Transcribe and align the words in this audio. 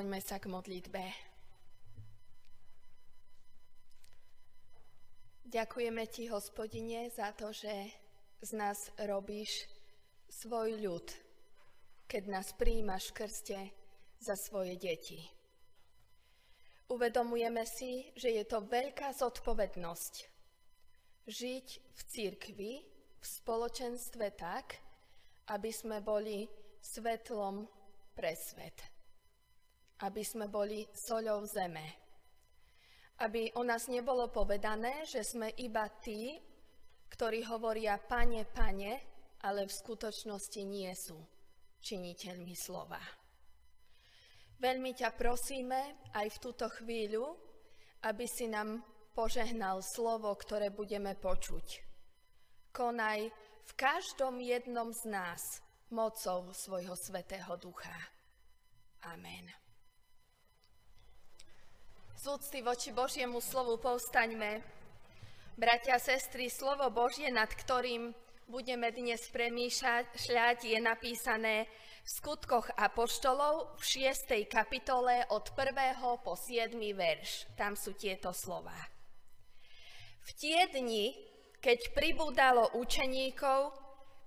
Skloňme 0.00 0.24
sa 0.24 0.40
k 0.40 0.48
modlitbe. 0.48 1.04
Ďakujeme 5.44 6.08
Ti, 6.08 6.32
hospodine, 6.32 7.12
za 7.12 7.36
to, 7.36 7.52
že 7.52 7.68
z 8.40 8.50
nás 8.56 8.88
robíš 8.96 9.68
svoj 10.32 10.80
ľud, 10.80 11.04
keď 12.08 12.32
nás 12.32 12.56
príjmaš 12.56 13.12
v 13.12 13.16
krste 13.20 13.58
za 14.24 14.40
svoje 14.40 14.80
deti. 14.80 15.20
Uvedomujeme 16.88 17.68
si, 17.68 18.08
že 18.16 18.32
je 18.40 18.44
to 18.48 18.64
veľká 18.64 19.12
zodpovednosť 19.12 20.14
žiť 21.28 21.66
v 21.76 22.00
cirkvi, 22.08 22.72
v 23.20 23.24
spoločenstve 23.28 24.32
tak, 24.32 24.80
aby 25.52 25.68
sme 25.68 26.00
boli 26.00 26.48
svetlom 26.80 27.68
pre 28.16 28.32
svet. 28.32 28.99
Aby 30.00 30.22
sme 30.24 30.46
boli 30.48 30.88
soľou 30.92 31.44
zeme. 31.44 31.84
Aby 33.20 33.52
o 33.56 33.62
nás 33.64 33.88
nebolo 33.92 34.32
povedané, 34.32 35.04
že 35.04 35.20
sme 35.20 35.52
iba 35.60 35.84
tí, 36.00 36.40
ktorí 37.12 37.44
hovoria 37.44 38.00
pane, 38.00 38.48
pane, 38.48 38.92
ale 39.44 39.68
v 39.68 39.72
skutočnosti 39.72 40.62
nie 40.64 40.88
sú 40.96 41.20
činiteľmi 41.80 42.54
slova. 42.56 43.00
Veľmi 44.60 44.92
ťa 44.92 45.16
prosíme 45.16 46.12
aj 46.12 46.26
v 46.36 46.40
túto 46.40 46.68
chvíľu, 46.68 47.32
aby 48.04 48.24
si 48.28 48.44
nám 48.48 48.84
požehnal 49.16 49.80
slovo, 49.80 50.32
ktoré 50.36 50.68
budeme 50.68 51.16
počuť. 51.16 51.80
Konaj 52.72 53.32
v 53.68 53.72
každom 53.76 54.36
jednom 54.40 54.92
z 54.92 55.08
nás 55.08 55.40
mocou 55.90 56.52
svojho 56.52 56.94
svetého 56.94 57.56
ducha. 57.56 57.96
Amen. 59.08 59.48
Z 62.20 62.28
úcty 62.28 62.60
voči 62.60 62.92
Božiemu 62.92 63.40
slovu 63.40 63.80
povstaňme. 63.80 64.60
Bratia 65.56 65.96
sestry, 65.96 66.52
slovo 66.52 66.92
Božie, 66.92 67.32
nad 67.32 67.48
ktorým 67.48 68.12
budeme 68.44 68.92
dnes 68.92 69.24
premýšľať, 69.32 70.60
je 70.60 70.76
napísané 70.84 71.64
v 72.04 72.08
skutkoch 72.12 72.76
Apoštolov 72.76 73.72
v 73.80 74.04
6. 74.04 74.36
kapitole 74.52 75.24
od 75.32 75.48
1. 75.48 75.96
po 76.20 76.36
7. 76.36 76.76
verš. 76.92 77.56
Tam 77.56 77.72
sú 77.72 77.96
tieto 77.96 78.36
slova. 78.36 78.76
V 80.20 80.30
tie 80.36 80.68
dni, 80.76 81.16
keď 81.56 81.96
pribúdalo 81.96 82.76
učeníkov, 82.76 83.72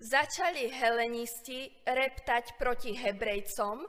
začali 0.02 0.66
helenisti 0.66 1.70
reptať 1.86 2.58
proti 2.58 2.98
Hebrejcom, 2.98 3.86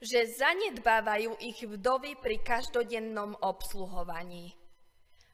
že 0.00 0.24
zanedbávajú 0.32 1.36
ich 1.44 1.60
vdovy 1.60 2.16
pri 2.16 2.40
každodennom 2.40 3.36
obsluhovaní. 3.44 4.56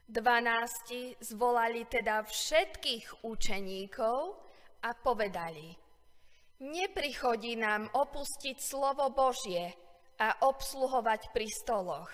Dvanácti 0.07 1.15
zvolali 1.23 1.87
teda 1.87 2.23
všetkých 2.23 3.27
učeníkov 3.27 4.19
a 4.83 4.89
povedali, 4.95 5.71
neprichodí 6.63 7.59
nám 7.59 7.91
opustiť 7.91 8.55
slovo 8.59 9.11
Božie 9.11 9.71
a 10.19 10.47
obsluhovať 10.47 11.31
pri 11.31 11.47
stoloch. 11.47 12.11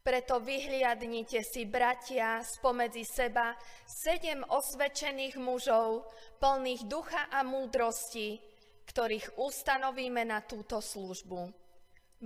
Preto 0.00 0.40
vyhliadnite 0.40 1.44
si, 1.44 1.68
bratia, 1.68 2.40
spomedzi 2.40 3.04
seba 3.04 3.52
sedem 3.84 4.40
osvedčených 4.48 5.36
mužov, 5.36 6.08
plných 6.40 6.88
ducha 6.88 7.28
a 7.28 7.44
múdrosti, 7.44 8.40
ktorých 8.90 9.38
ustanovíme 9.38 10.26
na 10.26 10.42
túto 10.42 10.82
službu. 10.82 11.40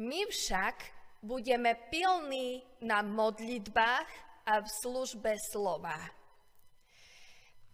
My 0.01 0.21
však 0.25 0.77
budeme 1.21 1.77
pilní 1.93 2.65
na 2.89 3.05
modlitbách 3.05 4.09
a 4.49 4.65
v 4.65 4.69
službe 4.69 5.37
slova. 5.53 5.97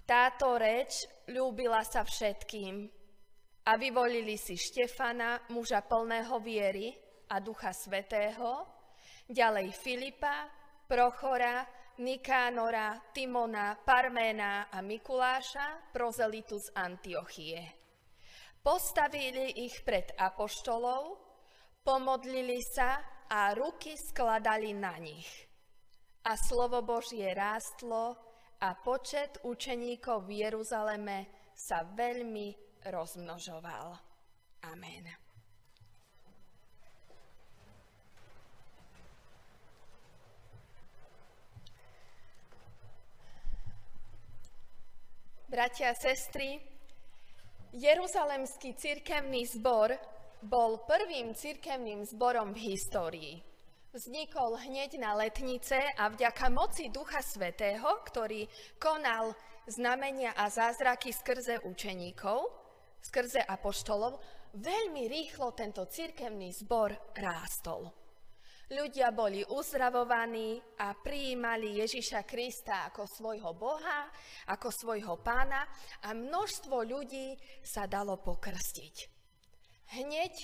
Táto 0.02 0.58
reč 0.58 1.06
ľúbila 1.30 1.86
sa 1.86 2.02
všetkým 2.02 2.90
a 3.70 3.78
vyvolili 3.78 4.34
si 4.34 4.58
Štefana, 4.58 5.46
muža 5.54 5.86
plného 5.86 6.42
viery 6.42 6.90
a 7.30 7.38
ducha 7.38 7.70
svetého, 7.70 8.66
ďalej 9.30 9.70
Filipa, 9.70 10.50
Prochora, 10.90 11.62
Nikánora, 12.02 13.14
Timona, 13.14 13.78
Parména 13.78 14.66
a 14.66 14.82
Mikuláša, 14.82 15.94
prozelitu 15.94 16.58
z 16.58 16.74
Antiochie. 16.74 17.89
Postavili 18.60 19.65
ich 19.65 19.81
pred 19.88 20.12
apoštolov, 20.21 21.16
pomodlili 21.81 22.60
sa 22.60 23.00
a 23.32 23.56
ruky 23.56 23.97
skladali 23.97 24.76
na 24.76 25.00
nich. 25.00 25.48
A 26.28 26.37
slovo 26.37 26.84
Božie 26.84 27.32
rástlo 27.32 28.20
a 28.60 28.76
počet 28.76 29.41
učeníkov 29.49 30.28
v 30.28 30.44
Jeruzaleme 30.44 31.32
sa 31.56 31.88
veľmi 31.88 32.53
rozmnožoval. 32.84 33.97
Amen. 34.69 35.09
Bratia 45.50 45.91
a 45.91 45.99
sestry, 45.99 46.69
Jeruzalemský 47.70 48.75
cirkevný 48.75 49.47
zbor 49.47 49.94
bol 50.42 50.82
prvým 50.91 51.38
cirkevným 51.38 52.03
zborom 52.03 52.50
v 52.50 52.75
histórii. 52.75 53.34
Vznikol 53.94 54.58
hneď 54.58 54.98
na 54.98 55.14
letnice 55.14 55.78
a 55.94 56.10
vďaka 56.10 56.50
moci 56.50 56.91
Ducha 56.91 57.22
Svetého, 57.22 58.03
ktorý 58.06 58.50
konal 58.75 59.38
znamenia 59.70 60.34
a 60.34 60.50
zázraky 60.50 61.14
skrze 61.14 61.62
učeníkov, 61.62 62.50
skrze 63.06 63.42
apoštolov, 63.47 64.19
veľmi 64.58 65.06
rýchlo 65.06 65.54
tento 65.54 65.87
cirkevný 65.87 66.50
zbor 66.50 66.91
rástol. 67.14 68.00
Ľudia 68.70 69.10
boli 69.10 69.42
uzdravovaní 69.42 70.62
a 70.78 70.94
prijímali 70.94 71.82
Ježiša 71.82 72.22
Krista 72.22 72.86
ako 72.86 73.03
svojho 73.03 73.50
Boha, 73.58 74.06
ako 74.47 74.70
svojho 74.70 75.19
pána 75.19 75.66
a 76.06 76.14
množstvo 76.14 76.78
ľudí 76.86 77.34
sa 77.66 77.91
dalo 77.91 78.22
pokrstiť. 78.22 78.97
Hneď 79.98 80.34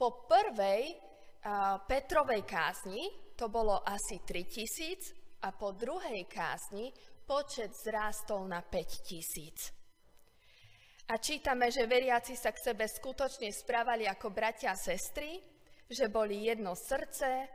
po 0.00 0.24
prvej 0.24 0.88
uh, 0.88 1.84
Petrovej 1.84 2.48
kázni, 2.48 3.12
to 3.36 3.52
bolo 3.52 3.84
asi 3.84 4.24
3000, 4.24 5.44
a 5.44 5.52
po 5.52 5.76
druhej 5.76 6.24
kázni 6.32 6.88
počet 7.28 7.76
zrástol 7.76 8.48
na 8.48 8.64
5000. 8.64 11.12
A 11.12 11.20
čítame, 11.20 11.68
že 11.68 11.84
veriaci 11.84 12.40
sa 12.40 12.56
k 12.56 12.72
sebe 12.72 12.88
skutočne 12.88 13.52
správali 13.52 14.08
ako 14.08 14.32
bratia 14.32 14.72
a 14.72 14.80
sestry, 14.80 15.44
že 15.86 16.10
boli 16.10 16.50
jedno 16.50 16.74
srdce, 16.74 17.46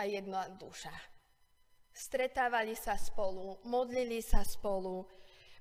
a 0.00 0.08
jedna 0.08 0.48
duša. 0.56 0.92
Stretávali 1.92 2.72
sa 2.72 2.96
spolu, 2.96 3.60
modlili 3.68 4.24
sa 4.24 4.40
spolu, 4.40 5.04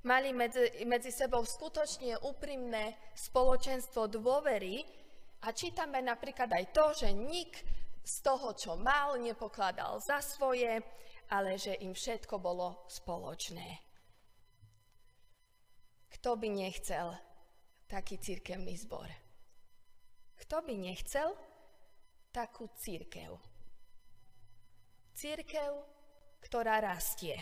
mali 0.07 0.31
medzi, 0.31 0.87
medzi 0.87 1.11
sebou 1.11 1.43
skutočne 1.43 2.15
úprimné 2.23 3.11
spoločenstvo 3.11 4.07
dôvery 4.07 4.79
a 5.43 5.51
čítame 5.51 5.99
napríklad 5.99 6.47
aj 6.47 6.65
to, 6.71 6.85
že 7.03 7.09
nik 7.11 7.51
z 7.99 8.15
toho, 8.23 8.55
čo 8.55 8.79
mal, 8.79 9.19
nepokladal 9.19 9.99
za 9.99 10.23
svoje, 10.23 10.79
ale 11.35 11.59
že 11.59 11.75
im 11.83 11.91
všetko 11.91 12.39
bolo 12.39 12.87
spoločné. 12.87 13.83
Kto 16.15 16.39
by 16.39 16.47
nechcel 16.47 17.11
taký 17.91 18.15
církevný 18.15 18.79
zbor? 18.79 19.11
Kto 20.39 20.63
by 20.63 20.73
nechcel 20.79 21.35
takú 22.31 22.71
církev? 22.79 23.58
Církev, 25.19 25.83
ktorá 26.39 26.79
rastie. 26.79 27.35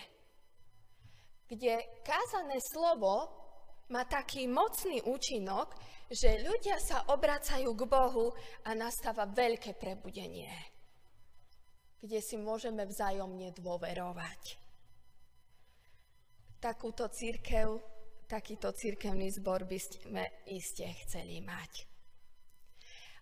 Kde 1.45 1.77
kázané 2.01 2.57
slovo 2.73 3.29
má 3.93 4.01
taký 4.09 4.49
mocný 4.49 4.97
účinok, 5.05 5.77
že 6.09 6.41
ľudia 6.41 6.81
sa 6.81 7.05
obracajú 7.13 7.77
k 7.77 7.83
Bohu 7.85 8.33
a 8.65 8.73
nastáva 8.73 9.29
veľké 9.29 9.77
prebudenie, 9.77 10.49
kde 12.01 12.17
si 12.17 12.41
môžeme 12.41 12.81
vzájomne 12.81 13.53
dôverovať. 13.53 14.57
Takúto 16.57 17.05
církev, 17.13 17.77
takýto 18.25 18.73
církevný 18.73 19.29
zbor 19.37 19.69
by 19.69 19.77
sme 19.77 20.25
iste 20.49 20.89
chceli 21.05 21.45
mať. 21.45 21.85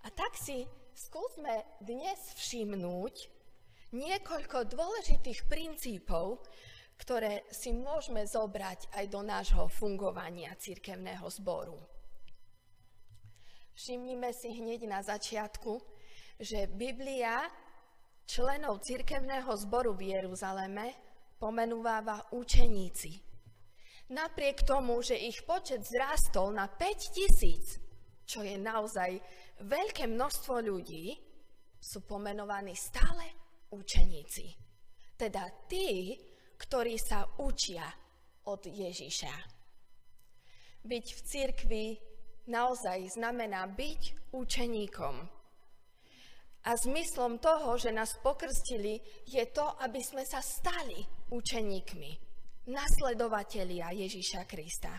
A 0.07 0.15
tak 0.15 0.31
si 0.39 0.63
skúsme 0.95 1.59
dnes 1.83 2.23
všimnúť, 2.39 3.34
niekoľko 3.95 4.67
dôležitých 4.67 5.47
princípov, 5.47 6.43
ktoré 6.99 7.47
si 7.51 7.71
môžeme 7.71 8.23
zobrať 8.27 8.91
aj 8.91 9.05
do 9.07 9.21
nášho 9.23 9.65
fungovania 9.71 10.51
cirkevného 10.55 11.27
zboru. 11.31 11.79
Všimnime 13.75 14.31
si 14.31 14.55
hneď 14.55 14.87
na 14.87 15.03
začiatku, 15.03 15.83
že 16.39 16.71
Biblia 16.71 17.43
členov 18.23 18.79
cirkevného 18.83 19.51
zboru 19.59 19.91
v 19.91 20.15
Jeruzaleme 20.15 20.95
pomenúváva 21.35 22.31
učeníci. 22.31 23.19
Napriek 24.15 24.63
tomu, 24.63 25.01
že 25.03 25.19
ich 25.19 25.43
počet 25.43 25.83
zrástol 25.83 26.55
na 26.55 26.71
5 26.71 27.15
tisíc, 27.15 27.81
čo 28.23 28.45
je 28.45 28.55
naozaj 28.55 29.19
veľké 29.65 30.07
množstvo 30.07 30.61
ľudí, 30.61 31.19
sú 31.81 32.01
pomenovaní 32.07 32.73
stále 32.73 33.34
učeníci. 33.75 34.55
Teda 35.19 35.47
tí, 35.67 36.15
ktorí 36.55 36.95
sa 36.95 37.27
učia 37.43 37.83
od 38.47 38.63
Ježiša. 38.63 39.35
Byť 40.85 41.05
v 41.11 41.21
cirkvi 41.25 41.85
naozaj 42.47 43.19
znamená 43.19 43.65
byť 43.67 44.31
učeníkom. 44.31 45.15
A 46.65 46.71
zmyslom 46.73 47.37
toho, 47.37 47.77
že 47.77 47.93
nás 47.93 48.17
pokrstili, 48.25 48.97
je 49.29 49.45
to, 49.53 49.65
aby 49.85 50.01
sme 50.01 50.25
sa 50.25 50.41
stali 50.41 50.97
učeníkmi, 51.29 52.11
nasledovatelia 52.73 53.93
Ježiša 53.93 54.49
Krista. 54.49 54.97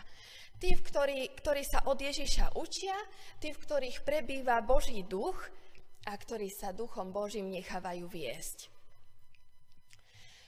Tí, 0.57 0.73
ktorí, 0.73 1.35
ktorí 1.35 1.61
sa 1.67 1.85
od 1.91 1.99
Ježiša 1.99 2.55
učia, 2.57 2.95
tí, 3.37 3.51
v 3.51 3.61
ktorých 3.61 4.01
prebýva 4.07 4.63
Boží 4.63 5.03
duch 5.05 5.37
a 6.07 6.11
ktorí 6.15 6.47
sa 6.47 6.71
duchom 6.71 7.11
Božím 7.11 7.51
nechávajú 7.51 8.07
viesť. 8.07 8.71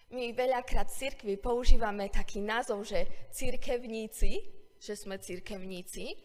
My 0.09 0.33
veľakrát 0.33 0.89
v 0.89 0.97
cirkvi 1.05 1.35
používame 1.37 2.09
taký 2.09 2.41
názov, 2.41 2.87
že 2.87 3.29
cirkevníci, 3.29 4.41
že 4.79 4.97
sme 4.97 5.21
cirkevníci, 5.21 6.17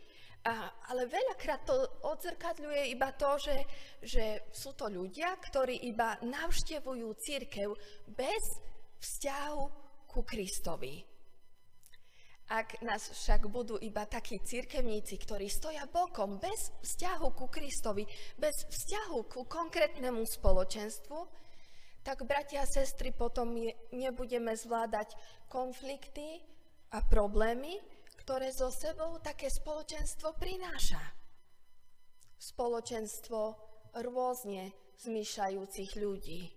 a, 0.44 0.72
ale 0.92 1.08
veľakrát 1.08 1.64
to 1.68 1.76
odzrkadľuje 2.04 2.92
iba 2.92 3.12
to, 3.16 3.36
že, 3.40 3.56
že 4.04 4.24
sú 4.52 4.76
to 4.76 4.88
ľudia, 4.88 5.36
ktorí 5.40 5.88
iba 5.88 6.16
navštevujú 6.20 7.08
církev 7.16 7.72
bez 8.12 8.60
vzťahu 9.00 9.62
ku 10.08 10.20
Kristovi. 10.24 11.13
Ak 12.44 12.76
nás 12.84 13.08
však 13.08 13.48
budú 13.48 13.80
iba 13.80 14.04
takí 14.04 14.36
církevníci, 14.36 15.16
ktorí 15.16 15.48
stoja 15.48 15.88
bokom, 15.88 16.36
bez 16.36 16.76
vzťahu 16.84 17.32
ku 17.32 17.48
Kristovi, 17.48 18.04
bez 18.36 18.68
vzťahu 18.68 19.18
ku 19.32 19.48
konkrétnemu 19.48 20.28
spoločenstvu, 20.28 21.18
tak 22.04 22.20
bratia 22.28 22.60
a 22.60 22.68
sestry 22.68 23.16
potom 23.16 23.56
nebudeme 23.96 24.52
zvládať 24.52 25.16
konflikty 25.48 26.44
a 26.92 27.00
problémy, 27.00 27.80
ktoré 28.20 28.52
zo 28.52 28.68
sebou 28.68 29.16
také 29.24 29.48
spoločenstvo 29.48 30.36
prináša. 30.36 31.00
Spoločenstvo 32.36 33.56
rôzne 34.04 34.68
zmýšľajúcich 35.00 35.96
ľudí. 35.96 36.52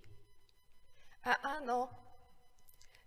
A 1.31 1.59
áno, 1.63 1.87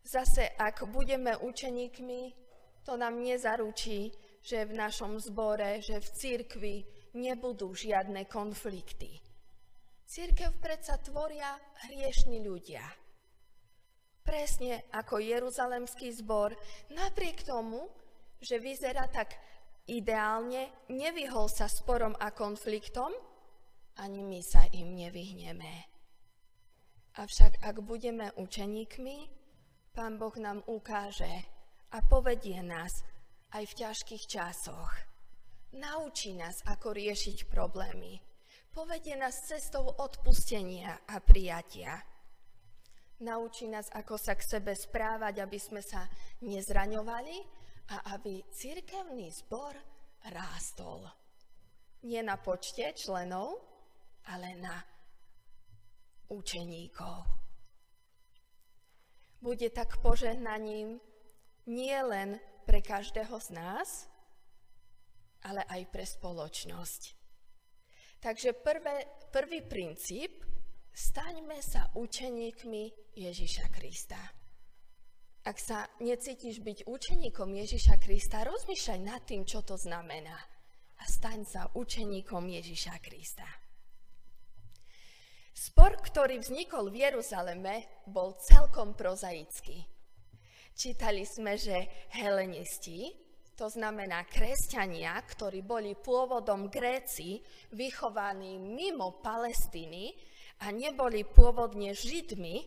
zase 0.01 0.49
ak 0.57 0.89
budeme 0.89 1.37
učeníkmi, 1.37 2.40
to 2.85 2.97
nám 2.97 3.21
nezaručí, 3.21 4.13
že 4.41 4.65
v 4.65 4.73
našom 4.77 5.21
zbore, 5.21 5.85
že 5.85 6.01
v 6.01 6.09
cirkvi 6.17 6.77
nebudú 7.15 7.77
žiadne 7.77 8.25
konflikty. 8.25 9.21
Církev 10.11 10.59
predsa 10.59 10.99
tvoria 10.99 11.55
hriešni 11.87 12.43
ľudia. 12.43 12.83
Presne 14.27 14.91
ako 14.91 15.23
Jeruzalemský 15.23 16.11
zbor, 16.19 16.55
napriek 16.91 17.47
tomu, 17.47 17.87
že 18.41 18.59
vyzerá 18.59 19.07
tak 19.07 19.37
ideálne, 19.87 20.71
nevyhol 20.91 21.47
sa 21.47 21.71
sporom 21.71 22.17
a 22.19 22.33
konfliktom, 22.35 23.13
ani 24.01 24.23
my 24.25 24.41
sa 24.41 24.65
im 24.73 24.97
nevyhneme. 24.97 25.73
Avšak 27.21 27.61
ak 27.67 27.77
budeme 27.83 28.31
učeníkmi, 28.39 29.17
Pán 29.91 30.17
Boh 30.23 30.35
nám 30.39 30.63
ukáže 30.71 31.60
a 31.91 31.99
povedie 32.07 32.63
nás 32.63 33.03
aj 33.55 33.65
v 33.67 33.77
ťažkých 33.87 34.25
časoch. 34.27 34.93
Naučí 35.75 36.35
nás, 36.35 36.63
ako 36.67 36.95
riešiť 36.95 37.47
problémy 37.47 38.31
Povedie 38.71 39.19
nás 39.19 39.51
cestou 39.51 39.83
odpustenia 39.99 41.03
a 41.11 41.19
prijatia. 41.19 41.99
Naučí 43.21 43.67
nás, 43.67 43.91
ako 43.91 44.15
sa 44.15 44.39
k 44.39 44.47
sebe 44.47 44.73
správať, 44.79 45.43
aby 45.43 45.59
sme 45.59 45.83
sa 45.83 46.07
nezraňovali 46.47 47.37
a 47.91 48.15
aby 48.15 48.47
cirkevný 48.55 49.27
zbor 49.35 49.75
rástol. 50.31 51.03
Nie 52.07 52.23
na 52.23 52.39
počte 52.39 52.95
členov, 52.95 53.59
ale 54.31 54.55
na 54.55 54.79
učeníkov. 56.31 57.27
Bude 59.43 59.69
tak 59.75 59.99
požehnaním 59.99 61.03
nie 61.71 61.95
len 62.03 62.43
pre 62.67 62.83
každého 62.83 63.39
z 63.39 63.55
nás, 63.55 64.11
ale 65.47 65.63
aj 65.71 65.83
pre 65.95 66.03
spoločnosť. 66.03 67.03
Takže 68.21 68.53
prvé, 68.61 69.07
prvý 69.33 69.65
princíp, 69.65 70.45
staňme 70.93 71.63
sa 71.65 71.89
učeníkmi 71.97 73.17
Ježiša 73.17 73.67
Krista. 73.73 74.21
Ak 75.41 75.57
sa 75.57 75.89
necítiš 76.05 76.61
byť 76.61 76.85
učeníkom 76.85 77.49
Ježiša 77.57 77.97
Krista, 77.97 78.45
rozmýšľaj 78.45 79.01
nad 79.01 79.25
tým, 79.25 79.49
čo 79.49 79.65
to 79.65 79.81
znamená. 79.81 80.37
A 81.01 81.05
staň 81.09 81.49
sa 81.49 81.73
učeníkom 81.73 82.45
Ježiša 82.45 83.01
Krista. 83.01 83.49
Spor, 85.57 85.97
ktorý 85.97 86.45
vznikol 86.45 86.93
v 86.93 87.09
Jeruzaleme, 87.09 88.05
bol 88.05 88.37
celkom 88.37 88.93
prozaický. 88.93 89.89
Čítali 90.75 91.27
sme, 91.29 91.55
že 91.61 92.09
helenisti, 92.17 93.13
to 93.61 93.69
znamená 93.69 94.25
kresťania, 94.25 95.13
ktorí 95.21 95.61
boli 95.61 95.93
pôvodom 95.93 96.73
Gréci, 96.73 97.45
vychovaní 97.77 98.57
mimo 98.57 99.21
Palestíny 99.21 100.17
a 100.65 100.73
neboli 100.73 101.29
pôvodne 101.29 101.93
Židmi, 101.93 102.65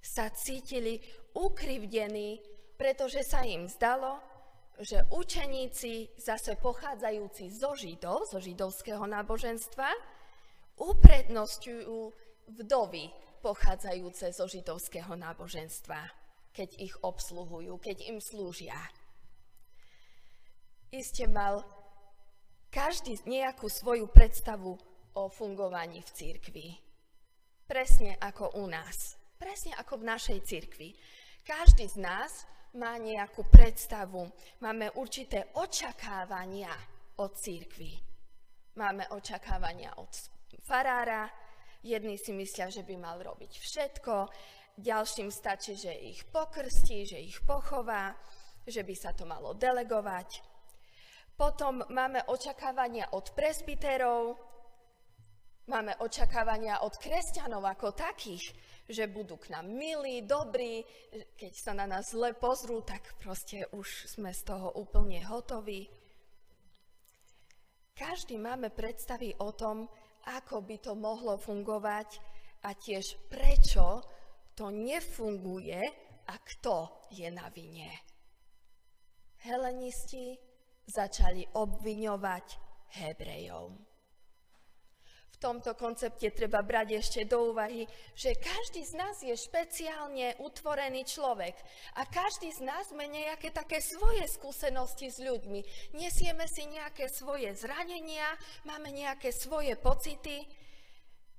sa 0.00 0.32
cítili 0.32 0.96
ukrivdení, 1.36 2.40
pretože 2.80 3.20
sa 3.20 3.44
im 3.44 3.68
zdalo, 3.68 4.16
že 4.80 5.04
učeníci, 5.12 6.16
zase 6.16 6.56
pochádzajúci 6.56 7.50
zo 7.52 7.74
Židov, 7.74 8.30
zo 8.30 8.38
židovského 8.38 9.02
náboženstva, 9.04 9.90
uprednostňujú 10.78 11.98
vdovy 12.56 13.10
pochádzajúce 13.42 14.30
zo 14.30 14.46
židovského 14.46 15.12
náboženstva, 15.18 16.00
keď 16.58 16.74
ich 16.82 16.94
obsluhujú, 17.06 17.78
keď 17.78 18.10
im 18.10 18.18
slúžia. 18.18 18.74
Iste 20.90 21.30
mal 21.30 21.62
každý 22.74 23.14
nejakú 23.22 23.70
svoju 23.70 24.10
predstavu 24.10 24.74
o 25.14 25.22
fungovaní 25.30 26.02
v 26.02 26.10
církvi. 26.10 26.66
Presne 27.62 28.18
ako 28.18 28.58
u 28.58 28.66
nás. 28.66 29.14
Presne 29.38 29.78
ako 29.78 30.02
v 30.02 30.08
našej 30.10 30.38
církvi. 30.42 30.98
Každý 31.46 31.86
z 31.86 32.02
nás 32.02 32.42
má 32.74 32.98
nejakú 32.98 33.46
predstavu. 33.46 34.26
Máme 34.58 34.90
určité 34.98 35.54
očakávania 35.54 36.74
od 37.22 37.38
církvy. 37.38 37.94
Máme 38.74 39.06
očakávania 39.14 39.94
od 39.94 40.10
farára. 40.66 41.30
Jedni 41.86 42.18
si 42.18 42.34
myslia, 42.34 42.66
že 42.66 42.82
by 42.82 42.94
mal 42.98 43.22
robiť 43.22 43.52
všetko. 43.62 44.14
Ďalším 44.78 45.34
stačí, 45.34 45.74
že 45.74 45.90
ich 45.90 46.22
pokrstí, 46.30 47.02
že 47.02 47.18
ich 47.18 47.42
pochová, 47.42 48.14
že 48.62 48.86
by 48.86 48.94
sa 48.94 49.10
to 49.10 49.26
malo 49.26 49.50
delegovať. 49.58 50.38
Potom 51.34 51.82
máme 51.90 52.22
očakávania 52.30 53.10
od 53.10 53.34
presbyterov, 53.34 54.38
máme 55.66 55.98
očakávania 55.98 56.86
od 56.86 56.94
kresťanov 56.94 57.66
ako 57.66 57.90
takých, 57.90 58.54
že 58.86 59.10
budú 59.10 59.34
k 59.34 59.50
nám 59.50 59.66
milí, 59.66 60.22
dobrí, 60.22 60.86
keď 61.34 61.52
sa 61.58 61.74
na 61.74 61.90
nás 61.90 62.14
zle 62.14 62.38
pozrú, 62.38 62.78
tak 62.86 63.18
proste 63.18 63.66
už 63.74 64.14
sme 64.14 64.30
z 64.30 64.46
toho 64.46 64.78
úplne 64.78 65.26
hotoví. 65.26 65.90
Každý 67.98 68.38
máme 68.38 68.70
predstavy 68.70 69.34
o 69.42 69.50
tom, 69.50 69.90
ako 70.38 70.62
by 70.62 70.76
to 70.78 70.94
mohlo 70.94 71.34
fungovať 71.34 72.22
a 72.62 72.78
tiež 72.78 73.18
prečo 73.26 74.06
to 74.58 74.74
nefunguje 74.74 75.78
a 76.26 76.34
kto 76.42 77.06
je 77.14 77.30
na 77.30 77.46
vine. 77.54 77.94
Helenisti 79.46 80.34
začali 80.82 81.46
obviňovať 81.54 82.46
Hebrejov. 82.98 83.78
V 85.30 85.36
tomto 85.46 85.78
koncepte 85.78 86.34
treba 86.34 86.66
brať 86.66 86.98
ešte 86.98 87.22
do 87.22 87.54
úvahy, 87.54 87.86
že 88.18 88.34
každý 88.34 88.82
z 88.82 88.98
nás 88.98 89.22
je 89.22 89.30
špeciálne 89.38 90.34
utvorený 90.42 91.06
človek 91.06 91.54
a 91.94 92.02
každý 92.10 92.50
z 92.50 92.66
nás 92.66 92.90
má 92.90 93.06
nejaké 93.06 93.54
také 93.54 93.78
svoje 93.78 94.26
skúsenosti 94.26 95.06
s 95.06 95.22
ľuďmi. 95.22 95.94
Nesieme 95.94 96.50
si 96.50 96.66
nejaké 96.66 97.06
svoje 97.06 97.54
zranenia, 97.54 98.34
máme 98.66 98.90
nejaké 98.90 99.30
svoje 99.30 99.78
pocity. 99.78 100.42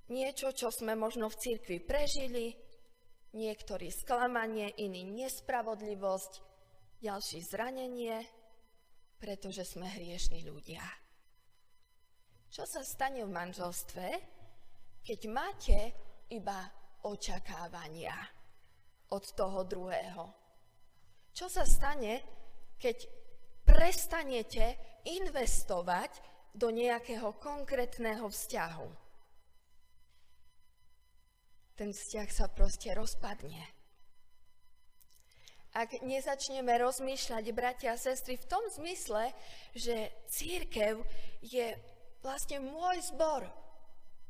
niečo, 0.07 0.55
čo 0.55 0.71
sme 0.71 0.95
možno 0.95 1.27
v 1.27 1.35
cirkvi 1.35 1.83
prežili, 1.83 2.68
niektorí 3.33 3.93
sklamanie, 3.93 4.73
iní 4.81 5.05
nespravodlivosť, 5.05 6.33
ďalší 6.99 7.39
zranenie, 7.45 8.25
pretože 9.19 9.67
sme 9.67 9.87
hriešni 9.87 10.43
ľudia. 10.47 10.83
Čo 12.49 12.65
sa 12.65 12.81
stane 12.81 13.21
v 13.21 13.29
manželstve, 13.29 14.07
keď 15.05 15.19
máte 15.29 15.79
iba 16.33 16.65
očakávania 17.05 18.15
od 19.13 19.23
toho 19.37 19.63
druhého? 19.63 20.23
Čo 21.29 21.45
sa 21.45 21.63
stane, 21.63 22.25
keď 22.81 23.05
prestanete 23.63 24.65
investovať 25.05 26.11
do 26.57 26.73
nejakého 26.73 27.37
konkrétneho 27.37 28.25
vzťahu? 28.25 29.08
Ten 31.79 31.95
vzťah 31.95 32.27
sa 32.27 32.51
proste 32.51 32.91
rozpadne. 32.91 33.63
Ak 35.71 36.03
nezačneme 36.03 36.75
rozmýšľať, 36.75 37.55
bratia 37.55 37.95
a 37.95 38.01
sestry, 38.01 38.35
v 38.35 38.49
tom 38.51 38.59
zmysle, 38.67 39.31
že 39.71 40.11
církev 40.27 40.99
je 41.39 41.71
vlastne 42.19 42.59
môj 42.59 42.99
zbor, 43.15 43.47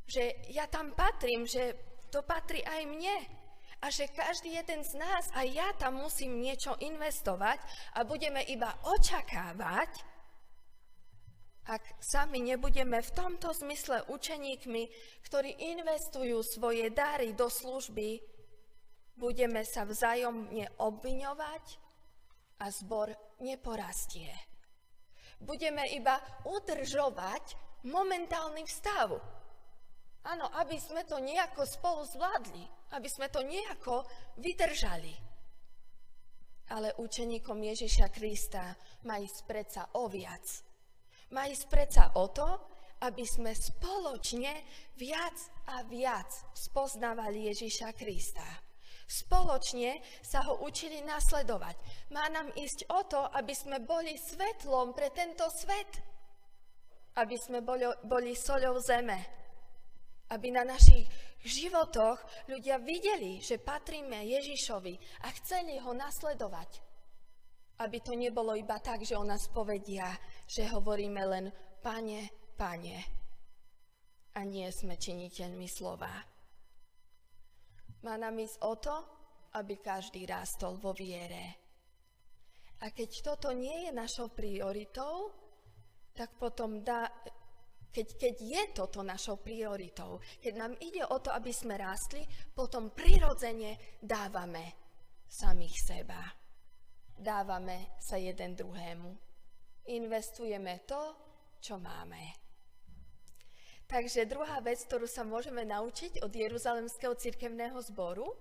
že 0.06 0.46
ja 0.54 0.70
tam 0.70 0.94
patrím, 0.94 1.50
že 1.50 1.74
to 2.14 2.22
patrí 2.22 2.62
aj 2.62 2.86
mne, 2.86 3.18
a 3.80 3.88
že 3.90 4.12
každý 4.12 4.54
jeden 4.54 4.84
z 4.84 5.00
nás, 5.00 5.32
a 5.34 5.48
ja 5.48 5.72
tam 5.80 6.04
musím 6.04 6.44
niečo 6.44 6.76
investovať 6.78 7.58
a 7.96 8.04
budeme 8.04 8.44
iba 8.46 8.76
očakávať, 8.84 10.04
ak 11.70 12.02
sami 12.02 12.42
nebudeme 12.42 12.98
v 12.98 13.14
tomto 13.14 13.54
zmysle 13.54 14.10
učeníkmi, 14.10 14.84
ktorí 15.22 15.70
investujú 15.78 16.42
svoje 16.42 16.90
dary 16.90 17.38
do 17.38 17.46
služby, 17.46 18.18
budeme 19.14 19.62
sa 19.62 19.86
vzájomne 19.86 20.82
obviňovať 20.82 21.66
a 22.60 22.66
zbor 22.74 23.14
neporastie. 23.46 24.34
Budeme 25.38 25.86
iba 25.94 26.18
udržovať 26.50 27.56
momentálny 27.86 28.66
vstav. 28.66 29.14
Áno, 30.26 30.46
aby 30.58 30.76
sme 30.82 31.06
to 31.08 31.22
nejako 31.22 31.64
spolu 31.64 32.04
zvládli 32.04 32.80
aby 32.98 33.10
sme 33.10 33.30
to 33.30 33.46
nejako 33.46 34.06
vydržali. 34.42 35.14
Ale 36.70 36.94
učeníkom 37.02 37.58
Ježiša 37.66 38.14
Krista 38.14 38.78
má 39.06 39.18
ísť 39.18 39.40
predsa 39.46 39.82
o 39.98 40.06
viac. 40.06 40.69
Má 41.30 41.46
ísť 41.46 41.66
predsa 41.70 42.04
o 42.18 42.26
to, 42.34 42.48
aby 43.06 43.24
sme 43.24 43.54
spoločne 43.54 44.66
viac 44.98 45.38
a 45.72 45.86
viac 45.86 46.28
spoznávali 46.58 47.48
Ježiša 47.54 47.94
Krista. 47.96 48.44
Spoločne 49.10 50.02
sa 50.22 50.46
ho 50.46 50.62
učili 50.62 51.02
nasledovať. 51.02 51.78
Má 52.14 52.30
nám 52.30 52.54
ísť 52.54 52.90
o 52.94 53.02
to, 53.10 53.22
aby 53.34 53.54
sme 53.58 53.82
boli 53.82 54.14
svetlom 54.14 54.94
pre 54.94 55.10
tento 55.10 55.50
svet. 55.50 56.02
Aby 57.18 57.38
sme 57.42 57.66
boli, 57.66 57.90
boli 58.06 58.38
soľou 58.38 58.78
zeme. 58.78 59.18
Aby 60.30 60.54
na 60.54 60.62
našich 60.62 61.10
životoch 61.42 62.22
ľudia 62.52 62.78
videli, 62.82 63.42
že 63.42 63.58
patríme 63.58 64.30
Ježišovi 64.30 65.26
a 65.26 65.28
chceli 65.42 65.82
ho 65.82 65.90
nasledovať. 65.90 66.89
Aby 67.80 68.04
to 68.04 68.12
nebolo 68.12 68.56
iba 68.60 68.76
tak, 68.84 69.08
že 69.08 69.16
o 69.16 69.24
nás 69.24 69.48
povedia, 69.48 70.12
že 70.44 70.68
hovoríme 70.68 71.24
len 71.24 71.46
pane, 71.80 72.52
pane 72.60 73.20
a 74.36 74.48
nie 74.48 74.68
sme 74.72 75.00
činiteľmi 75.00 75.68
slova. 75.68 76.12
Má 78.04 78.16
nám 78.16 78.40
ísť 78.40 78.58
o 78.64 78.74
to, 78.80 78.96
aby 79.60 79.82
každý 79.84 80.24
rástol 80.24 80.80
vo 80.80 80.96
viere. 80.96 81.60
A 82.80 82.96
keď 82.96 83.36
toto 83.36 83.52
nie 83.52 83.88
je 83.88 83.92
našou 83.92 84.32
prioritou, 84.32 85.36
tak 86.16 86.40
potom 86.40 86.80
dá, 86.80 87.12
keď, 87.92 88.08
keď 88.16 88.36
je 88.40 88.64
toto 88.72 89.04
našou 89.04 89.44
prioritou, 89.44 90.24
keď 90.40 90.54
nám 90.56 90.74
ide 90.80 91.04
o 91.04 91.20
to, 91.20 91.36
aby 91.36 91.52
sme 91.52 91.76
rástli, 91.76 92.24
potom 92.56 92.96
prirodzene 92.96 94.00
dávame 94.00 94.64
samých 95.28 95.76
seba. 95.84 96.39
Dávame 97.20 98.00
sa 98.00 98.16
jeden 98.16 98.56
druhému. 98.56 99.12
Investujeme 99.92 100.88
to, 100.88 101.02
čo 101.60 101.76
máme. 101.76 102.40
Takže 103.84 104.24
druhá 104.24 104.64
vec, 104.64 104.80
ktorú 104.88 105.04
sa 105.04 105.28
môžeme 105.28 105.68
naučiť 105.68 106.24
od 106.24 106.32
Jeruzalemského 106.32 107.20
cirkevného 107.20 107.76
zboru, 107.84 108.32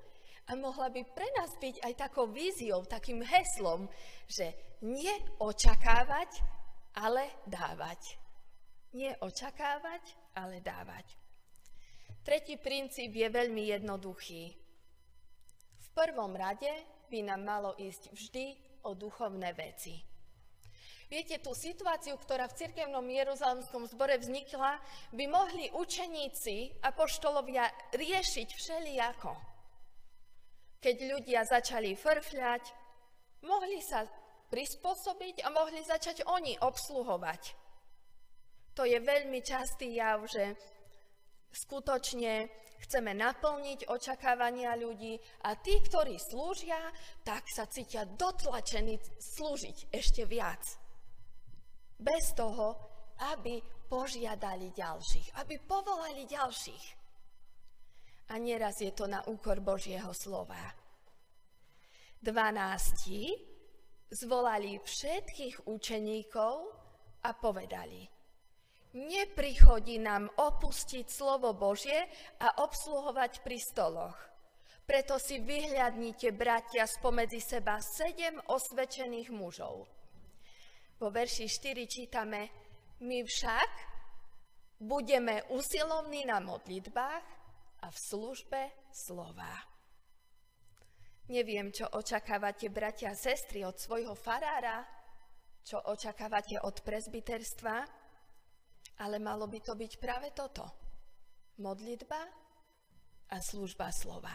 a 0.48 0.56
mohla 0.56 0.88
by 0.88 1.04
pre 1.12 1.28
nás 1.36 1.52
byť 1.60 1.84
aj 1.84 2.08
takou 2.08 2.24
víziou, 2.32 2.80
takým 2.88 3.20
heslom, 3.20 3.84
že 4.24 4.78
nie 4.80 5.12
očakávať, 5.36 6.40
ale 6.96 7.44
dávať. 7.44 8.16
Nie 8.96 9.12
očakávať, 9.20 10.32
ale 10.32 10.64
dávať. 10.64 11.04
Tretí 12.24 12.56
princíp 12.56 13.12
je 13.12 13.28
veľmi 13.28 13.68
jednoduchý. 13.76 14.56
V 15.76 15.88
prvom 15.92 16.32
rade 16.32 16.70
by 17.12 17.18
nám 17.28 17.42
malo 17.44 17.70
ísť 17.76 18.08
vždy 18.16 18.67
o 18.84 18.94
duchovné 18.94 19.50
veci. 19.56 19.96
Viete, 21.08 21.40
tú 21.40 21.56
situáciu, 21.56 22.20
ktorá 22.20 22.44
v 22.52 22.58
cirkevnom 22.60 23.02
Jeruzalemskom 23.08 23.88
zbore 23.88 24.20
vznikla, 24.20 24.76
by 25.16 25.24
mohli 25.24 25.72
učeníci 25.72 26.84
a 26.84 26.92
poštolovia 26.92 27.64
riešiť 27.96 28.48
všelijako. 28.52 29.32
Keď 30.84 30.96
ľudia 31.08 31.48
začali 31.48 31.96
frfľať, 31.96 32.64
mohli 33.48 33.80
sa 33.80 34.04
prispôsobiť 34.52 35.42
a 35.42 35.48
mohli 35.48 35.80
začať 35.80 36.28
oni 36.28 36.60
obsluhovať 36.60 37.68
to 38.78 38.86
je 38.86 39.02
veľmi 39.02 39.42
častý 39.42 39.98
jav, 39.98 40.22
že 40.30 40.54
skutočne 41.50 42.46
chceme 42.84 43.14
naplniť 43.14 43.90
očakávania 43.90 44.78
ľudí 44.78 45.18
a 45.46 45.58
tí, 45.58 45.78
ktorí 45.82 46.18
slúžia, 46.18 46.78
tak 47.26 47.46
sa 47.50 47.66
cítia 47.66 48.06
dotlačení 48.06 48.98
slúžiť 49.18 49.90
ešte 49.90 50.22
viac. 50.24 50.62
Bez 51.98 52.34
toho, 52.38 52.78
aby 53.34 53.58
požiadali 53.90 54.70
ďalších, 54.70 55.34
aby 55.42 55.58
povolali 55.66 56.28
ďalších. 56.28 56.84
A 58.28 58.36
nieraz 58.36 58.78
je 58.84 58.92
to 58.92 59.08
na 59.08 59.24
úkor 59.24 59.58
Božieho 59.64 60.12
slova. 60.12 60.60
Dvanácti 62.20 63.32
zvolali 64.12 64.78
všetkých 64.84 65.66
učeníkov 65.66 66.54
a 67.24 67.30
povedali– 67.34 68.04
Neprichodí 68.96 70.00
nám 70.00 70.32
opustiť 70.32 71.04
slovo 71.12 71.52
Božie 71.52 72.08
a 72.40 72.64
obsluhovať 72.64 73.44
pri 73.44 73.58
stoloch. 73.60 74.16
Preto 74.88 75.20
si 75.20 75.44
vyhľadnite, 75.44 76.32
bratia, 76.32 76.88
spomedzi 76.88 77.44
seba 77.44 77.76
sedem 77.84 78.40
osvedčených 78.48 79.28
mužov. 79.28 79.84
Vo 80.96 81.08
verši 81.12 81.44
4 81.44 81.84
čítame, 81.84 82.48
my 83.04 83.20
však 83.20 83.70
budeme 84.80 85.44
usilovní 85.52 86.24
na 86.24 86.40
modlitbách 86.40 87.24
a 87.84 87.86
v 87.92 87.98
službe 88.00 88.88
slova. 88.88 89.52
Neviem, 91.28 91.68
čo 91.68 91.84
očakávate, 91.92 92.72
bratia 92.72 93.12
a 93.12 93.20
sestry, 93.20 93.60
od 93.68 93.76
svojho 93.76 94.16
farára, 94.16 94.80
čo 95.60 95.76
očakávate 95.76 96.56
od 96.64 96.80
prezbiterstva, 96.80 97.97
ale 98.98 99.22
malo 99.22 99.46
by 99.46 99.58
to 99.62 99.78
byť 99.78 99.92
práve 100.02 100.34
toto. 100.34 100.66
Modlitba 101.58 102.22
a 103.30 103.36
služba 103.42 103.90
slova. 103.94 104.34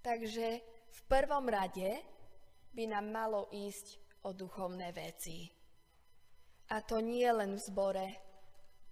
Takže 0.00 0.46
v 0.90 1.00
prvom 1.06 1.46
rade 1.46 2.02
by 2.72 2.84
nám 2.86 3.06
malo 3.10 3.50
ísť 3.52 4.00
o 4.26 4.32
duchovné 4.32 4.92
veci. 4.94 5.48
A 6.70 6.80
to 6.86 7.02
nie 7.02 7.26
len 7.26 7.58
v 7.58 7.64
zbore, 7.66 8.06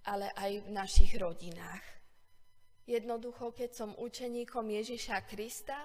ale 0.05 0.31
aj 0.35 0.51
v 0.63 0.69
našich 0.73 1.11
rodinách. 1.15 1.83
Jednoducho, 2.89 3.53
keď 3.53 3.69
som 3.71 3.89
učeníkom 3.95 4.65
Ježiša 4.65 5.23
Krista, 5.29 5.77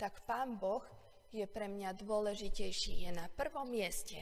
tak 0.00 0.24
Pán 0.24 0.56
Boh 0.56 0.82
je 1.30 1.44
pre 1.44 1.68
mňa 1.68 1.94
dôležitejší, 1.94 3.06
je 3.06 3.10
na 3.12 3.28
prvom 3.28 3.68
mieste, 3.68 4.18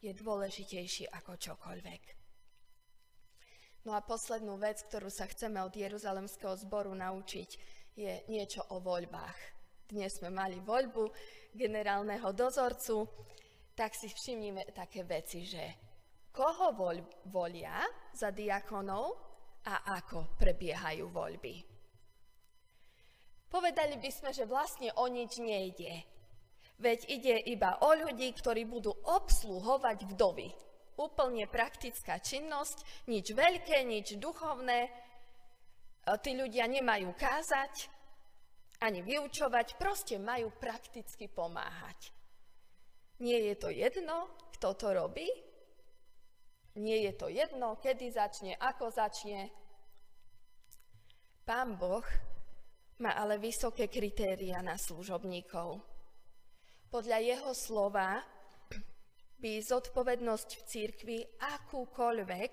je 0.00 0.10
dôležitejší 0.10 1.12
ako 1.12 1.36
čokoľvek. 1.36 2.21
No 3.82 3.98
a 3.98 4.00
poslednú 4.06 4.62
vec, 4.62 4.78
ktorú 4.86 5.10
sa 5.10 5.26
chceme 5.26 5.58
od 5.58 5.74
Jeruzalemského 5.74 6.54
zboru 6.54 6.94
naučiť, 6.94 7.50
je 7.98 8.12
niečo 8.30 8.62
o 8.70 8.78
voľbách. 8.78 9.38
Dnes 9.90 10.22
sme 10.22 10.30
mali 10.30 10.62
voľbu 10.62 11.10
generálneho 11.50 12.30
dozorcu, 12.30 13.10
tak 13.74 13.98
si 13.98 14.06
všimnime 14.06 14.70
také 14.70 15.02
veci, 15.02 15.42
že 15.42 15.64
koho 16.30 16.70
voľ, 16.78 17.26
volia 17.28 17.82
za 18.14 18.30
diakonov 18.30 19.18
a 19.66 19.98
ako 19.98 20.38
prebiehajú 20.38 21.10
voľby. 21.10 21.54
Povedali 23.50 23.98
by 23.98 24.10
sme, 24.14 24.30
že 24.30 24.48
vlastne 24.48 24.94
o 24.94 25.10
nič 25.10 25.42
nejde. 25.42 26.06
Veď 26.78 26.98
ide 27.10 27.36
iba 27.50 27.82
o 27.82 27.90
ľudí, 27.92 28.30
ktorí 28.32 28.64
budú 28.64 28.94
obsluhovať 28.94 30.08
vdovy. 30.08 30.71
Úplne 31.02 31.50
praktická 31.50 32.22
činnosť, 32.22 33.10
nič 33.10 33.34
veľké, 33.34 33.82
nič 33.82 34.22
duchovné. 34.22 34.86
Tí 36.22 36.30
ľudia 36.38 36.70
nemajú 36.70 37.10
kázať, 37.18 37.90
ani 38.86 39.02
vyučovať, 39.02 39.82
proste 39.82 40.22
majú 40.22 40.54
prakticky 40.62 41.26
pomáhať. 41.26 42.14
Nie 43.18 43.50
je 43.50 43.54
to 43.58 43.74
jedno, 43.74 44.30
kto 44.58 44.78
to 44.78 44.94
robí, 44.94 45.26
nie 46.78 47.04
je 47.04 47.12
to 47.18 47.28
jedno, 47.28 47.76
kedy 47.82 48.08
začne, 48.08 48.56
ako 48.56 48.88
začne. 48.88 49.50
Pán 51.42 51.76
Boh 51.76 52.06
má 53.02 53.12
ale 53.18 53.36
vysoké 53.36 53.90
kritéria 53.90 54.62
na 54.62 54.78
služobníkov. 54.78 55.82
Podľa 56.88 57.18
jeho 57.20 57.52
slova 57.52 58.24
by 59.42 59.58
zodpovednosť 59.58 60.48
v 60.54 60.62
církvi 60.70 61.18
akúkoľvek 61.42 62.52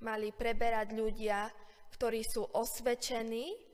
mali 0.00 0.32
preberať 0.32 0.96
ľudia, 0.96 1.52
ktorí 1.92 2.24
sú 2.24 2.48
osvedčení 2.56 3.70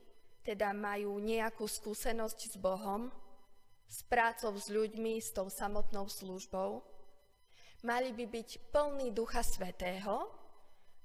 teda 0.47 0.71
majú 0.71 1.19
nejakú 1.19 1.67
skúsenosť 1.67 2.39
s 2.47 2.55
Bohom, 2.55 3.11
s 3.83 3.99
prácou 4.07 4.55
s 4.55 4.71
ľuďmi, 4.71 5.19
s 5.19 5.35
tou 5.35 5.51
samotnou 5.51 6.07
službou. 6.07 6.79
Mali 7.83 8.15
by 8.15 8.25
byť 8.31 8.71
plní 8.71 9.11
Ducha 9.11 9.43
Svetého, 9.43 10.31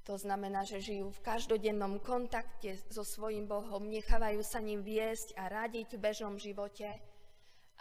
to 0.07 0.15
znamená, 0.15 0.63
že 0.63 0.83
žijú 0.83 1.11
v 1.11 1.25
každodennom 1.27 1.99
kontakte 1.99 2.79
so 2.87 3.03
svojím 3.03 3.51
Bohom, 3.51 3.83
nechávajú 3.91 4.47
sa 4.47 4.63
ním 4.63 4.87
viesť 4.87 5.35
a 5.35 5.51
radiť 5.51 5.99
v 5.99 6.03
bežnom 6.03 6.39
živote 6.39 6.87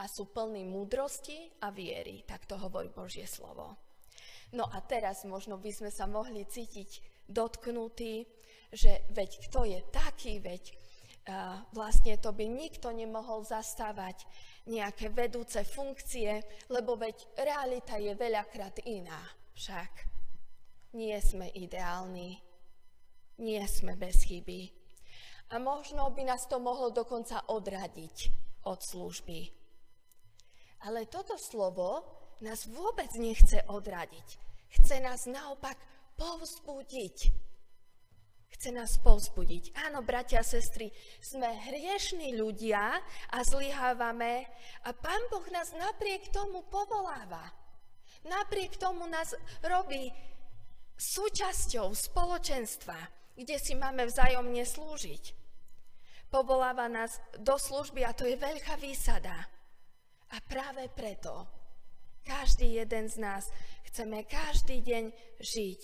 a 0.02 0.10
sú 0.10 0.34
plní 0.34 0.66
múdrosti 0.66 1.62
a 1.62 1.70
viery, 1.70 2.26
tak 2.26 2.50
to 2.50 2.58
hovorí 2.58 2.90
Božie 2.90 3.30
slovo. 3.30 3.78
No 4.58 4.66
a 4.66 4.82
teraz 4.82 5.24
možno 5.30 5.62
by 5.62 5.70
sme 5.70 5.94
sa 5.94 6.10
mohli 6.10 6.44
cítiť 6.44 7.06
dotknutí, 7.30 8.26
že 8.74 9.06
veď 9.14 9.30
kto 9.48 9.60
je 9.70 9.80
taký, 9.94 10.42
veď 10.42 10.64
vlastne 11.72 12.18
to 12.18 12.34
by 12.34 12.50
nikto 12.50 12.90
nemohol 12.90 13.46
zastávať 13.46 14.26
nejaké 14.66 15.14
vedúce 15.14 15.62
funkcie, 15.62 16.42
lebo 16.74 16.98
veď 16.98 17.38
realita 17.38 18.02
je 18.02 18.18
veľakrát 18.18 18.82
iná. 18.90 19.22
Však 19.54 19.92
nie 20.98 21.16
sme 21.22 21.54
ideálni, 21.54 22.42
nie 23.40 23.64
sme 23.70 23.94
bez 23.96 24.26
chyby. 24.26 24.74
A 25.54 25.62
možno 25.62 26.10
by 26.10 26.26
nás 26.26 26.50
to 26.50 26.58
mohlo 26.58 26.90
dokonca 26.90 27.46
odradiť 27.48 28.18
od 28.66 28.80
služby. 28.82 29.61
Ale 30.86 31.06
toto 31.06 31.38
slovo 31.38 32.02
nás 32.42 32.66
vôbec 32.66 33.10
nechce 33.18 33.62
odradiť. 33.70 34.28
Chce 34.72 34.96
nás 35.04 35.30
naopak 35.30 35.78
povzbudiť 36.18 37.42
chce 38.62 38.78
nás 38.78 38.94
povzbudiť. 39.02 39.74
Áno, 39.90 40.06
bratia 40.06 40.44
a 40.44 40.46
sestry, 40.46 40.94
sme 41.18 41.50
hriešní 41.50 42.38
ľudia 42.38 42.94
a 43.34 43.38
zlyhávame 43.42 44.46
a 44.86 44.94
Pán 44.94 45.24
Boh 45.34 45.42
nás 45.50 45.74
napriek 45.74 46.30
tomu 46.30 46.62
povoláva. 46.70 47.42
Napriek 48.22 48.78
tomu 48.78 49.10
nás 49.10 49.34
robí 49.66 50.14
súčasťou 50.94 51.90
spoločenstva, 51.90 53.02
kde 53.34 53.58
si 53.58 53.74
máme 53.74 54.06
vzájomne 54.06 54.62
slúžiť. 54.62 55.34
Povoláva 56.30 56.86
nás 56.86 57.18
do 57.42 57.58
služby 57.58 58.06
a 58.06 58.14
to 58.14 58.30
je 58.30 58.38
veľká 58.38 58.78
výsada. 58.78 59.34
A 60.32 60.38
práve 60.48 60.88
preto 60.96 61.48
každý 62.24 62.80
jeden 62.80 63.10
z 63.12 63.20
nás 63.20 63.44
chceme 63.92 64.24
každý 64.24 64.80
deň 64.80 65.12
žiť 65.44 65.82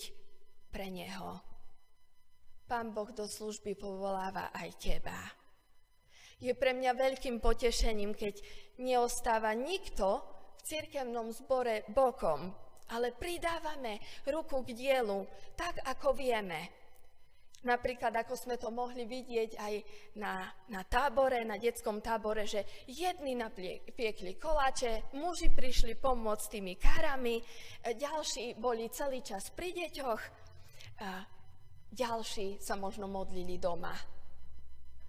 pre 0.72 0.88
Neho. 0.88 1.42
Pán 2.68 2.92
Boh 2.92 3.08
do 3.12 3.24
služby 3.24 3.76
povoláva 3.76 4.52
aj 4.52 4.70
teba. 4.76 5.16
Je 6.38 6.54
pre 6.54 6.70
mňa 6.76 6.92
veľkým 6.94 7.42
potešením, 7.42 8.14
keď 8.14 8.38
neostáva 8.78 9.56
nikto 9.58 10.22
v 10.56 10.60
cirkevnom 10.62 11.34
zbore 11.34 11.82
bokom, 11.90 12.52
ale 12.94 13.12
pridávame 13.16 13.98
ruku 14.28 14.62
k 14.62 14.76
dielu 14.76 15.26
tak, 15.58 15.82
ako 15.84 16.14
vieme. 16.14 16.77
Napríklad, 17.58 18.14
ako 18.14 18.38
sme 18.38 18.54
to 18.54 18.70
mohli 18.70 19.02
vidieť 19.02 19.50
aj 19.58 19.74
na, 20.22 20.46
na 20.70 20.86
tábore, 20.86 21.42
na 21.42 21.58
detskom 21.58 21.98
tábore, 21.98 22.46
že 22.46 22.62
jedni 22.86 23.34
napiekli 23.34 24.38
koláče, 24.38 25.10
muži 25.18 25.50
prišli 25.50 25.98
pomôcť 25.98 26.46
tými 26.54 26.78
karami, 26.78 27.42
ďalší 27.82 28.54
boli 28.62 28.86
celý 28.94 29.26
čas 29.26 29.50
pri 29.50 29.74
deťoch. 29.74 30.22
Ďalší 31.90 32.62
sa 32.62 32.78
možno 32.78 33.10
modlili 33.10 33.58
doma. 33.58 33.90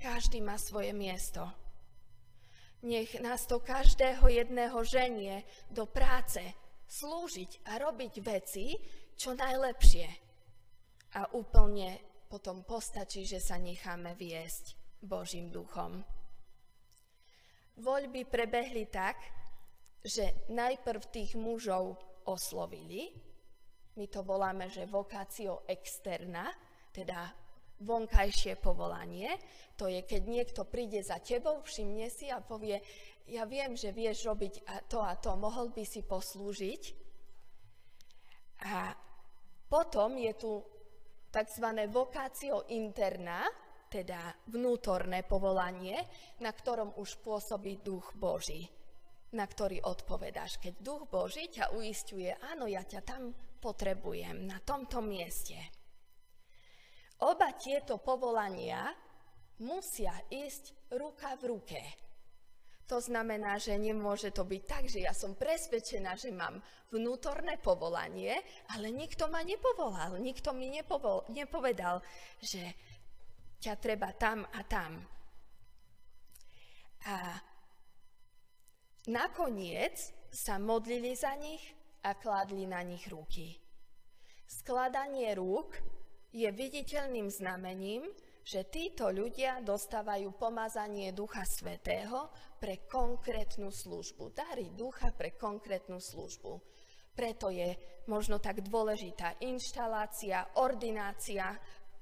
Každý 0.02 0.42
má 0.42 0.58
svoje 0.58 0.90
miesto. 0.90 1.46
Nech 2.82 3.14
nás 3.22 3.46
to 3.46 3.62
každého 3.62 4.26
jedného 4.26 4.80
ženie 4.88 5.46
do 5.70 5.86
práce 5.86 6.40
slúžiť 6.88 7.70
a 7.70 7.78
robiť 7.78 8.14
veci 8.26 8.74
čo 9.20 9.36
najlepšie. 9.38 10.08
A 11.20 11.30
úplne 11.36 12.09
potom 12.30 12.62
postačí, 12.62 13.26
že 13.26 13.42
sa 13.42 13.58
necháme 13.58 14.14
viesť 14.14 14.78
Božím 15.02 15.50
duchom. 15.50 16.06
Voľby 17.82 18.30
prebehli 18.30 18.86
tak, 18.86 19.18
že 20.06 20.46
najprv 20.54 21.02
tých 21.10 21.34
mužov 21.34 21.98
oslovili, 22.30 23.10
my 23.98 24.06
to 24.08 24.22
voláme, 24.22 24.70
že 24.70 24.88
vokácio 24.88 25.66
externa, 25.68 26.48
teda 26.94 27.34
vonkajšie 27.84 28.56
povolanie. 28.62 29.34
To 29.76 29.90
je, 29.90 30.06
keď 30.06 30.22
niekto 30.24 30.62
príde 30.70 31.02
za 31.04 31.20
tebou, 31.20 31.66
všimne 31.66 32.08
si 32.08 32.30
a 32.30 32.40
povie, 32.40 32.80
ja 33.28 33.44
viem, 33.44 33.76
že 33.76 33.92
vieš 33.92 34.30
robiť 34.30 34.88
to 34.88 35.02
a 35.02 35.18
to, 35.20 35.36
mohol 35.36 35.72
by 35.74 35.84
si 35.84 36.06
poslúžiť. 36.06 36.84
A 38.70 38.92
potom 39.68 40.20
je 40.20 40.34
tu 40.36 40.64
tzv. 41.30 41.66
vokácio 41.90 42.66
interna, 42.74 43.46
teda 43.90 44.34
vnútorné 44.54 45.26
povolanie, 45.26 45.98
na 46.46 46.54
ktorom 46.54 46.94
už 47.02 47.22
pôsobí 47.26 47.82
duch 47.82 48.14
Boží, 48.14 48.70
na 49.34 49.46
ktorý 49.50 49.82
odpovedáš. 49.86 50.62
Keď 50.62 50.74
duch 50.82 51.10
Boží 51.10 51.50
ťa 51.50 51.74
uistuje, 51.74 52.30
áno, 52.54 52.70
ja 52.70 52.86
ťa 52.86 53.02
tam 53.02 53.34
potrebujem, 53.58 54.46
na 54.46 54.62
tomto 54.62 55.02
mieste. 55.02 55.58
Oba 57.20 57.52
tieto 57.58 58.00
povolania 58.00 58.88
musia 59.60 60.16
ísť 60.32 60.96
ruka 60.96 61.36
v 61.36 61.44
ruke. 61.52 61.82
To 62.90 62.98
znamená, 62.98 63.62
že 63.62 63.78
nemôže 63.78 64.34
to 64.34 64.42
byť 64.42 64.64
tak, 64.66 64.84
že 64.90 65.06
ja 65.06 65.14
som 65.14 65.38
presvedčená, 65.38 66.18
že 66.18 66.34
mám 66.34 66.58
vnútorné 66.90 67.62
povolanie, 67.62 68.34
ale 68.74 68.90
nikto 68.90 69.30
ma 69.30 69.46
nepovolal, 69.46 70.18
nikto 70.18 70.58
mi 70.58 70.74
nepovol, 70.74 71.30
nepovedal, 71.30 72.02
že 72.42 72.74
ťa 73.62 73.74
treba 73.78 74.10
tam 74.18 74.42
a 74.42 74.66
tam. 74.66 75.06
A 77.06 77.38
nakoniec 79.14 79.96
sa 80.34 80.58
modlili 80.58 81.14
za 81.14 81.38
nich 81.38 81.62
a 82.02 82.18
kladli 82.18 82.66
na 82.66 82.82
nich 82.82 83.06
ruky. 83.06 83.54
Skladanie 84.50 85.38
rúk 85.38 85.78
je 86.34 86.50
viditeľným 86.50 87.30
znamením, 87.30 88.10
že 88.44 88.68
títo 88.72 89.12
ľudia 89.14 89.62
dostávajú 89.62 90.34
pomazanie 90.36 91.14
Ducha 91.14 91.46
Svetého 91.46 92.32
pre 92.58 92.88
konkrétnu 92.90 93.70
službu. 93.70 94.34
Dary 94.34 94.74
Ducha 94.74 95.14
pre 95.14 95.38
konkrétnu 95.38 96.02
službu. 96.02 96.60
Preto 97.14 97.52
je 97.52 97.76
možno 98.08 98.40
tak 98.40 98.64
dôležitá 98.64 99.38
inštalácia, 99.44 100.56
ordinácia, 100.58 101.52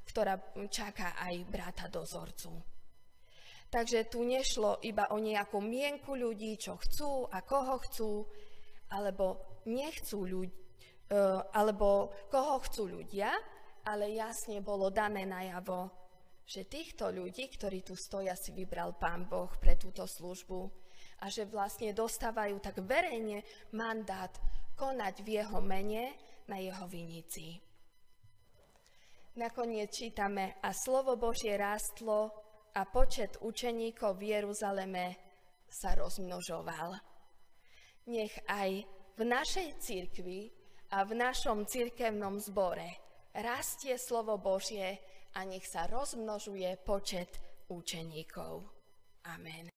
ktorá 0.08 0.40
čaká 0.72 1.20
aj 1.20 1.36
brata 1.52 1.86
dozorcu. 1.92 2.54
Takže 3.68 4.08
tu 4.08 4.24
nešlo 4.24 4.80
iba 4.88 5.12
o 5.12 5.20
nejakú 5.20 5.60
mienku 5.60 6.16
ľudí, 6.16 6.56
čo 6.56 6.80
chcú 6.80 7.28
a 7.28 7.44
koho 7.44 7.76
chcú, 7.84 8.24
alebo 8.96 9.60
nechcú 9.68 10.24
ľudí, 10.24 10.56
e, 11.12 11.20
alebo 11.52 12.16
koho 12.32 12.64
chcú 12.64 12.88
ľudia, 12.88 13.28
ale 13.84 14.16
jasne 14.16 14.64
bolo 14.64 14.88
dané 14.88 15.28
najavo, 15.28 16.07
že 16.48 16.64
týchto 16.64 17.12
ľudí, 17.12 17.52
ktorí 17.52 17.84
tu 17.84 18.00
stoja, 18.00 18.32
si 18.40 18.56
vybral 18.56 18.96
Pán 18.96 19.28
Boh 19.28 19.52
pre 19.60 19.76
túto 19.76 20.08
službu 20.08 20.72
a 21.20 21.28
že 21.28 21.44
vlastne 21.44 21.92
dostávajú 21.92 22.64
tak 22.64 22.80
verejne 22.88 23.44
mandát 23.76 24.32
konať 24.80 25.28
v 25.28 25.44
jeho 25.44 25.60
mene 25.60 26.16
na 26.48 26.56
jeho 26.64 26.88
vinici. 26.88 27.60
Nakoniec 29.38 29.92
čítame, 29.92 30.58
a 30.64 30.72
slovo 30.74 31.20
Božie 31.20 31.54
rástlo 31.60 32.32
a 32.74 32.82
počet 32.90 33.38
učeníkov 33.44 34.18
v 34.18 34.40
Jeruzaleme 34.40 35.20
sa 35.68 35.94
rozmnožoval. 36.00 36.96
Nech 38.08 38.34
aj 38.48 38.88
v 39.20 39.22
našej 39.22 39.68
cirkvi 39.84 40.48
a 40.96 41.04
v 41.04 41.12
našom 41.20 41.68
cirkevnom 41.68 42.40
zbore 42.40 42.88
rastie 43.36 44.00
slovo 44.00 44.40
Božie 44.40 44.98
a 45.38 45.46
nech 45.46 45.70
sa 45.70 45.86
rozmnožuje 45.86 46.82
počet 46.82 47.38
učeníkov. 47.70 48.66
Amen. 49.30 49.77